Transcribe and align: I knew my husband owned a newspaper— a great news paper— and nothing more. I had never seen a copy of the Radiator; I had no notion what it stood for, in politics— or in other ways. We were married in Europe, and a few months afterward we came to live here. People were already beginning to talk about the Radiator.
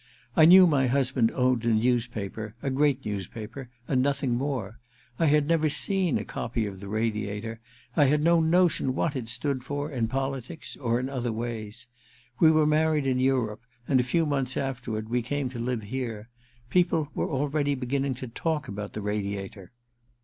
I 0.35 0.45
knew 0.45 0.65
my 0.65 0.87
husband 0.87 1.31
owned 1.35 1.63
a 1.63 1.67
newspaper— 1.67 2.55
a 2.63 2.71
great 2.71 3.05
news 3.05 3.27
paper— 3.27 3.69
and 3.87 4.01
nothing 4.01 4.35
more. 4.35 4.79
I 5.19 5.27
had 5.27 5.47
never 5.47 5.69
seen 5.69 6.17
a 6.17 6.25
copy 6.25 6.65
of 6.65 6.79
the 6.79 6.87
Radiator; 6.87 7.59
I 7.95 8.05
had 8.05 8.23
no 8.23 8.39
notion 8.39 8.95
what 8.95 9.15
it 9.15 9.29
stood 9.29 9.63
for, 9.63 9.91
in 9.91 10.07
politics— 10.07 10.75
or 10.75 10.99
in 10.99 11.07
other 11.07 11.31
ways. 11.31 11.85
We 12.39 12.49
were 12.49 12.65
married 12.65 13.05
in 13.05 13.19
Europe, 13.19 13.61
and 13.87 13.99
a 13.99 14.03
few 14.03 14.25
months 14.25 14.57
afterward 14.57 15.07
we 15.07 15.21
came 15.21 15.49
to 15.49 15.59
live 15.59 15.83
here. 15.83 16.29
People 16.71 17.09
were 17.13 17.29
already 17.29 17.75
beginning 17.75 18.15
to 18.15 18.27
talk 18.27 18.67
about 18.67 18.93
the 18.93 19.03
Radiator. 19.03 19.71